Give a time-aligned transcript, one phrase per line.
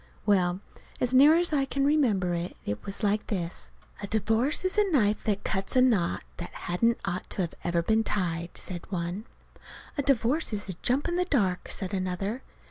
[0.25, 0.61] Well,
[0.99, 2.55] as near as I can remember it
[2.85, 3.69] was like this:
[4.01, 8.03] "A divorce is a knife that cuts a knot that hadn't ought to ever been
[8.03, 9.25] tied," said one.
[9.99, 12.41] "A divorce is a jump in the dark," said another.